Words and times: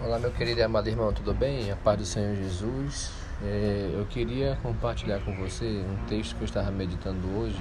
Olá, 0.00 0.16
meu 0.16 0.30
querido 0.30 0.60
e 0.60 0.62
amado 0.62 0.88
irmão, 0.88 1.12
tudo 1.12 1.34
bem? 1.34 1.72
A 1.72 1.76
paz 1.76 1.98
do 1.98 2.04
Senhor 2.04 2.32
Jesus. 2.36 3.10
É, 3.42 3.90
eu 3.92 4.06
queria 4.06 4.56
compartilhar 4.62 5.18
com 5.24 5.34
você 5.34 5.64
um 5.64 6.06
texto 6.06 6.36
que 6.36 6.42
eu 6.42 6.44
estava 6.44 6.70
meditando 6.70 7.26
hoje. 7.36 7.60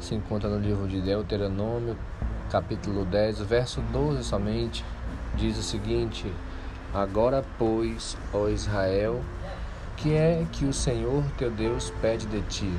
Se 0.00 0.16
encontra 0.16 0.50
no 0.50 0.58
livro 0.58 0.88
de 0.88 1.00
Deuteronômio, 1.00 1.96
capítulo 2.50 3.04
10, 3.04 3.42
verso 3.42 3.80
12 3.92 4.24
somente. 4.24 4.84
Diz 5.36 5.56
o 5.56 5.62
seguinte: 5.62 6.26
Agora, 6.92 7.44
pois, 7.56 8.16
ó 8.32 8.48
Israel, 8.48 9.22
que 9.96 10.12
é 10.12 10.44
que 10.50 10.64
o 10.64 10.72
Senhor 10.72 11.22
teu 11.38 11.52
Deus 11.52 11.92
pede 12.02 12.26
de 12.26 12.42
ti? 12.48 12.74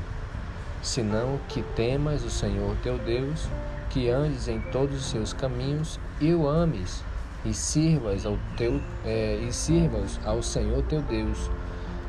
Senão 0.82 1.40
que 1.48 1.62
temas 1.78 2.26
o 2.26 2.30
Senhor 2.30 2.76
teu 2.84 2.98
Deus, 2.98 3.48
que 3.90 4.10
andes 4.10 4.50
em 4.50 4.60
todos 4.60 4.98
os 4.98 5.06
seus 5.06 5.32
caminhos 5.32 5.98
e 6.20 6.34
o 6.34 6.46
ames 6.46 7.02
e 7.46 7.54
sirvas 7.54 8.26
ao 8.26 8.38
teu 8.58 8.82
é, 9.06 9.36
e 9.48 9.54
sirvas 9.54 10.20
ao 10.26 10.42
Senhor 10.42 10.82
teu 10.84 11.02
Deus 11.02 11.50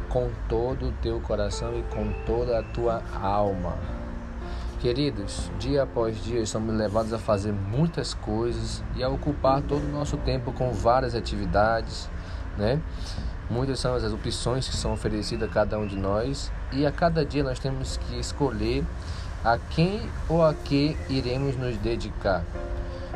com 0.09 0.31
todo 0.49 0.89
o 0.89 0.93
teu 1.03 1.21
coração 1.21 1.79
e 1.79 1.83
com 1.95 2.13
toda 2.25 2.59
a 2.59 2.63
tua 2.63 3.03
alma. 3.21 3.77
Queridos, 4.81 5.51
dia 5.59 5.83
após 5.83 6.23
dia 6.23 6.45
somos 6.47 6.75
levados 6.75 7.13
a 7.13 7.19
fazer 7.19 7.53
muitas 7.53 8.15
coisas 8.15 8.83
e 8.95 9.03
a 9.03 9.09
ocupar 9.09 9.63
todo 9.63 9.83
o 9.83 9.93
nosso 9.93 10.17
tempo 10.19 10.53
com 10.53 10.73
várias 10.73 11.15
atividades, 11.15 12.09
né? 12.57 12.81
Muitas 13.49 13.79
são 13.79 13.95
as 13.95 14.05
opções 14.05 14.69
que 14.69 14.77
são 14.77 14.93
oferecidas 14.93 15.49
a 15.49 15.53
cada 15.53 15.79
um 15.79 15.87
de 15.87 15.97
nós 15.97 16.53
e 16.73 16.85
a 16.85 16.93
cada 16.93 17.25
dia 17.25 17.45
nós 17.45 17.59
temos 17.59 17.97
que 17.97 18.19
escolher 18.19 18.85
a 19.45 19.59
quem 19.59 20.03
ou 20.29 20.45
a 20.45 20.53
que 20.53 20.97
iremos 21.09 21.57
nos 21.57 21.77
dedicar. 21.79 22.45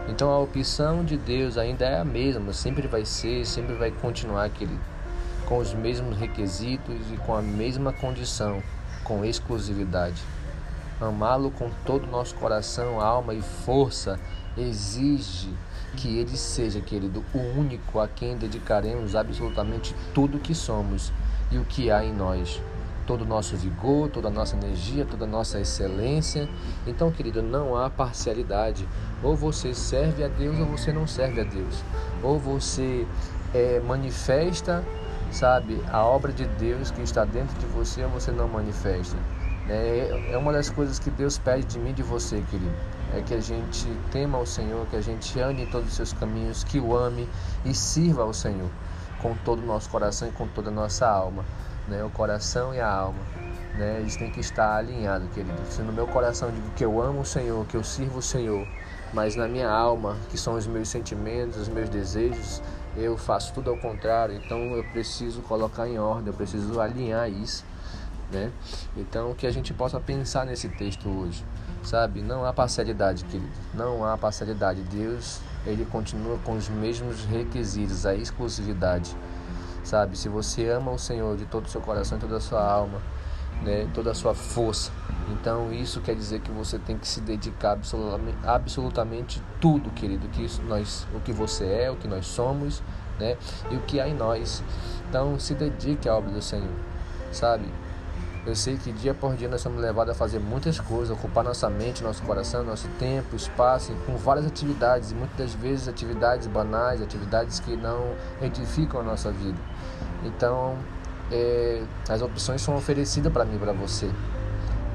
Então 0.09 0.31
a 0.31 0.39
opção 0.39 1.05
de 1.05 1.17
Deus 1.17 1.57
ainda 1.57 1.85
é 1.85 1.99
a 1.99 2.05
mesma, 2.05 2.53
sempre 2.53 2.87
vai 2.89 3.05
ser, 3.05 3.47
sempre 3.47 3.75
vai 3.75 3.91
continuar 3.91 4.45
aquele 4.45 4.79
com 5.47 5.59
os 5.59 5.75
mesmos 5.75 6.17
requisitos 6.17 6.97
e 7.13 7.17
com 7.17 7.35
a 7.35 7.43
mesma 7.43 7.93
condição, 7.93 8.63
com 9.03 9.25
exclusividade. 9.25 10.23
Amá-lo 11.01 11.51
com 11.51 11.71
todo 11.85 12.05
o 12.05 12.11
nosso 12.11 12.35
coração, 12.37 13.01
alma 13.01 13.35
e 13.35 13.43
força 13.43 14.19
exige 14.57 15.53
que 15.97 16.19
ele 16.19 16.37
seja, 16.37 16.81
querido, 16.81 17.25
o 17.35 17.39
único 17.39 17.99
a 17.99 18.07
quem 18.07 18.37
dedicaremos 18.37 19.17
absolutamente 19.17 19.95
tudo 20.15 20.37
o 20.37 20.41
que 20.41 20.55
somos 20.55 21.13
e 21.51 21.59
o 21.59 21.65
que 21.65 21.91
há 21.91 22.05
em 22.05 22.13
nós 22.13 22.61
todo 23.11 23.23
o 23.23 23.27
nosso 23.27 23.57
vigor, 23.57 24.09
toda 24.09 24.29
a 24.29 24.31
nossa 24.31 24.55
energia, 24.55 25.05
toda 25.05 25.25
a 25.25 25.27
nossa 25.27 25.59
excelência. 25.59 26.49
Então, 26.87 27.11
querido, 27.11 27.43
não 27.43 27.77
há 27.77 27.91
parcialidade. 27.91 28.89
Ou 29.21 29.35
você 29.35 29.75
serve 29.75 30.23
a 30.23 30.29
Deus 30.29 30.57
ou 30.61 30.67
você 30.67 30.93
não 30.93 31.09
serve 31.09 31.41
a 31.41 31.45
Deus. 31.45 31.83
Ou 32.23 32.39
você 32.39 33.05
é, 33.53 33.81
manifesta, 33.81 34.85
sabe, 35.33 35.83
a 35.91 36.05
obra 36.05 36.33
de 36.33 36.47
Deus 36.47 36.93
que 36.93 37.03
está 37.03 37.25
dentro 37.25 37.59
de 37.59 37.67
você 37.67 38.05
ou 38.05 38.11
você 38.11 38.31
não 38.31 38.47
manifesta. 38.47 39.17
É, 39.69 40.29
é 40.31 40.39
uma 40.39 40.53
das 40.53 40.71
coisas 40.71 41.01
que 41.01 41.11
Deus 41.11 41.37
pede 41.37 41.65
de 41.67 41.81
mim 41.81 41.91
e 41.91 41.95
de 41.95 42.05
você, 42.05 42.41
querido. 42.49 42.77
É 43.13 43.21
que 43.23 43.35
a 43.35 43.41
gente 43.41 43.89
tema 44.13 44.39
ao 44.39 44.47
Senhor, 44.47 44.87
que 44.87 44.95
a 44.95 45.01
gente 45.01 45.37
ande 45.41 45.63
em 45.63 45.67
todos 45.67 45.89
os 45.89 45.95
seus 45.97 46.13
caminhos, 46.13 46.63
que 46.63 46.79
o 46.79 46.97
ame 46.97 47.29
e 47.65 47.75
sirva 47.75 48.23
ao 48.23 48.33
Senhor 48.33 48.71
com 49.21 49.35
todo 49.45 49.61
o 49.61 49.67
nosso 49.67 49.91
coração 49.91 50.29
e 50.29 50.31
com 50.31 50.47
toda 50.47 50.69
a 50.69 50.73
nossa 50.73 51.09
alma 51.09 51.45
né? 51.89 52.03
O 52.05 52.11
coração 52.11 52.75
e 52.75 52.81
a 52.81 52.89
alma, 52.89 53.21
né? 53.75 53.99
Eles 54.01 54.17
têm 54.17 54.31
que 54.31 54.41
estar 54.41 54.77
alinhados, 54.77 55.29
querido. 55.31 55.61
Se 55.69 55.83
no 55.83 55.93
meu 55.93 56.07
coração 56.07 56.51
digo 56.51 56.71
que 56.71 56.85
eu 56.85 57.01
amo 57.01 57.21
o 57.21 57.25
Senhor, 57.25 57.67
que 57.67 57.77
eu 57.77 57.85
sirvo 57.85 58.19
o 58.19 58.23
Senhor, 58.23 58.67
mas 59.13 59.35
na 59.35 59.49
minha 59.49 59.69
alma, 59.69 60.17
que 60.31 60.39
são 60.39 60.55
os 60.55 60.67
meus 60.67 60.89
sentimentos, 60.89 61.57
os 61.57 61.69
meus 61.69 61.89
desejos, 61.89 62.63
eu 62.97 63.17
faço 63.17 63.53
tudo 63.53 63.71
ao 63.71 63.77
contrário. 63.77 64.37
Então 64.37 64.59
eu 64.59 64.85
preciso 64.85 65.43
colocar 65.43 65.89
em 65.89 65.99
ordem, 65.99 66.29
eu 66.29 66.35
preciso 66.35 66.81
alinhar 66.81 67.29
isso, 67.29 67.65
né? 68.31 68.51
Então 68.97 69.35
que 69.35 69.47
a 69.47 69.51
gente 69.51 69.73
possa 69.75 69.99
pensar 69.99 70.47
nesse 70.47 70.69
texto 70.69 71.09
hoje, 71.09 71.45
sabe? 71.83 72.23
Não 72.23 72.45
há 72.45 72.53
parcialidade, 72.53 73.25
querido. 73.25 73.51
Não 73.75 74.05
há 74.05 74.17
parcialidade. 74.17 74.83
Deus, 74.83 75.41
ele 75.67 75.85
continua 75.85 76.39
com 76.45 76.53
os 76.53 76.69
mesmos 76.69 77.25
requisitos, 77.25 78.07
a 78.07 78.15
exclusividade 78.15 79.17
sabe? 79.83 80.17
Se 80.17 80.29
você 80.29 80.69
ama 80.69 80.91
o 80.93 80.99
Senhor 80.99 81.37
de 81.37 81.45
todo 81.47 81.67
o 81.67 81.69
seu 81.69 81.81
coração, 81.81 82.19
toda 82.19 82.37
a 82.37 82.41
sua 82.41 82.65
alma, 82.65 83.01
né, 83.63 83.89
toda 83.93 84.11
a 84.11 84.15
sua 84.15 84.35
força, 84.35 84.91
então 85.31 85.73
isso 85.73 86.01
quer 86.01 86.15
dizer 86.15 86.41
que 86.41 86.51
você 86.51 86.79
tem 86.79 86.97
que 86.97 87.07
se 87.07 87.21
dedicar 87.21 87.73
absolutamente, 87.73 88.39
absolutamente 88.45 89.43
tudo, 89.61 89.91
querido, 89.91 90.29
que 90.29 90.45
isso 90.45 90.63
nós, 90.63 91.07
o 91.15 91.21
que 91.21 91.33
você 91.33 91.65
é, 91.67 91.91
o 91.91 91.97
que 91.97 92.09
nós 92.09 92.27
somos, 92.27 92.83
né, 93.19 93.37
e 93.71 93.77
o 93.77 93.81
que 93.81 94.01
há 94.01 94.09
em 94.09 94.15
nós. 94.15 94.63
Então 95.09 95.39
se 95.39 95.55
dedique 95.55 96.09
à 96.09 96.17
obra 96.17 96.31
do 96.31 96.41
Senhor, 96.41 96.73
sabe? 97.33 97.67
Eu 98.47 98.57
sei 98.57 98.79
que 98.79 98.91
dia 98.91 99.13
por 99.13 99.37
dia 99.37 99.49
nós 99.49 99.61
somos 99.61 99.83
levados 99.83 100.13
a 100.13 100.15
fazer 100.15 100.39
muitas 100.39 100.81
coisas, 100.81 101.11
ocupar 101.11 101.45
nossa 101.45 101.69
mente, 101.69 102.03
nosso 102.03 102.23
coração, 102.23 102.65
nosso 102.65 102.89
tempo, 102.99 103.37
espaço, 103.37 103.95
com 104.07 104.17
várias 104.17 104.47
atividades, 104.47 105.11
e 105.11 105.15
muitas 105.15 105.53
vezes 105.53 105.87
atividades 105.87 106.47
banais, 106.47 107.03
atividades 107.03 107.61
que 107.61 107.77
não 107.77 108.15
edificam 108.41 109.01
a 109.01 109.03
nossa 109.03 109.31
vida. 109.31 109.59
Então, 110.25 110.79
é, 111.31 111.83
as 112.09 112.23
opções 112.23 112.63
são 112.63 112.75
oferecidas 112.77 113.31
para 113.31 113.45
mim 113.45 113.57
e 113.57 113.59
para 113.59 113.75
você. 113.75 114.11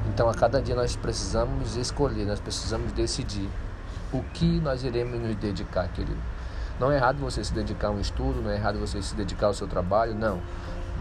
Então, 0.09 0.27
a 0.27 0.33
cada 0.33 0.59
dia 0.59 0.73
nós 0.73 0.95
precisamos 0.95 1.75
escolher, 1.75 2.25
nós 2.25 2.39
precisamos 2.39 2.91
decidir 2.93 3.47
o 4.11 4.23
que 4.33 4.59
nós 4.59 4.83
iremos 4.83 5.19
nos 5.19 5.35
dedicar, 5.35 5.87
querido. 5.89 6.17
Não 6.79 6.91
é 6.91 6.95
errado 6.95 7.17
você 7.19 7.43
se 7.43 7.53
dedicar 7.53 7.89
a 7.89 7.91
um 7.91 7.99
estudo, 7.99 8.41
não 8.41 8.49
é 8.49 8.55
errado 8.55 8.79
você 8.79 8.99
se 9.03 9.13
dedicar 9.13 9.47
ao 9.47 9.53
seu 9.53 9.67
trabalho, 9.67 10.15
não 10.15 10.41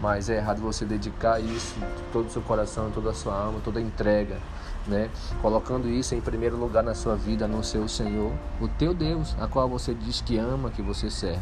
mas 0.01 0.29
é 0.29 0.37
errado 0.37 0.61
você 0.61 0.85
dedicar 0.85 1.39
isso 1.39 1.75
todo 2.11 2.27
o 2.27 2.29
seu 2.29 2.41
coração, 2.41 2.91
toda 2.91 3.11
a 3.11 3.13
sua 3.13 3.37
alma, 3.37 3.59
toda 3.63 3.79
a 3.79 3.81
entrega, 3.81 4.37
né? 4.87 5.09
Colocando 5.41 5.89
isso 5.89 6.15
em 6.15 6.21
primeiro 6.21 6.57
lugar 6.57 6.83
na 6.83 6.93
sua 6.93 7.15
vida, 7.15 7.47
no 7.47 7.63
seu 7.63 7.87
Senhor, 7.87 8.31
o 8.59 8.67
teu 8.67 8.93
Deus, 8.93 9.35
a 9.39 9.47
qual 9.47 9.67
você 9.67 9.93
diz 9.93 10.21
que 10.21 10.37
ama, 10.37 10.69
que 10.69 10.81
você 10.81 11.09
serve. 11.09 11.41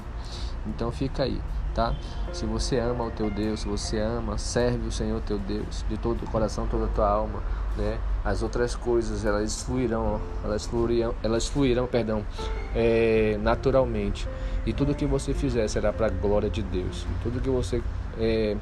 Então 0.65 0.91
fica 0.91 1.23
aí, 1.23 1.41
tá? 1.73 1.93
Se 2.31 2.45
você 2.45 2.79
ama 2.79 3.03
o 3.03 3.11
teu 3.11 3.29
Deus, 3.29 3.61
se 3.61 3.67
você 3.67 3.99
ama, 3.99 4.37
serve 4.37 4.87
o 4.87 4.91
Senhor 4.91 5.21
teu 5.21 5.37
Deus 5.37 5.83
de 5.89 5.97
todo 5.97 6.23
o 6.23 6.29
coração, 6.29 6.67
toda 6.67 6.85
a 6.85 6.89
tua 6.89 7.09
alma, 7.09 7.41
né? 7.77 7.97
As 8.23 8.41
outras 8.41 8.75
coisas 8.75 9.25
elas 9.25 9.63
fluirão, 9.63 10.21
elas 10.43 10.65
fluirão, 10.65 11.13
elas 11.21 11.47
fluirão, 11.47 11.85
perdão, 11.87 12.25
é, 12.73 13.37
naturalmente. 13.41 14.27
E 14.65 14.71
tudo 14.71 14.95
que 14.95 15.05
você 15.05 15.33
fizer 15.33 15.67
será 15.67 15.91
para 15.91 16.07
a 16.07 16.09
glória 16.09 16.49
de 16.49 16.61
Deus. 16.61 17.05
Tudo 17.21 17.41
que 17.41 17.49
você 17.49 17.83
é, 18.19 18.57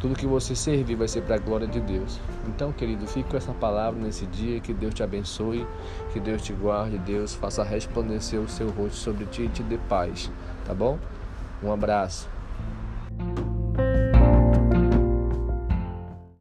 tudo 0.00 0.14
que 0.14 0.26
você 0.26 0.54
servir 0.54 0.96
vai 0.96 1.08
ser 1.08 1.22
para 1.22 1.36
a 1.36 1.38
glória 1.38 1.66
de 1.66 1.80
Deus. 1.80 2.20
Então, 2.46 2.72
querido, 2.72 3.06
fique 3.06 3.30
com 3.30 3.36
essa 3.36 3.52
palavra 3.54 4.00
nesse 4.00 4.26
dia. 4.26 4.60
Que 4.60 4.74
Deus 4.74 4.92
te 4.92 5.02
abençoe, 5.02 5.66
que 6.12 6.20
Deus 6.20 6.42
te 6.42 6.52
guarde, 6.52 6.98
Deus 6.98 7.34
faça 7.34 7.62
resplandecer 7.62 8.40
o 8.40 8.48
seu 8.48 8.68
rosto 8.70 8.96
sobre 8.96 9.24
ti 9.26 9.42
e 9.42 9.48
te 9.48 9.62
dê 9.62 9.78
paz. 9.88 10.30
Tá 10.66 10.74
bom? 10.74 10.98
Um 11.62 11.72
abraço. 11.72 12.33